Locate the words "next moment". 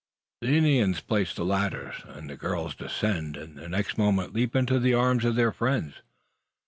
3.69-4.33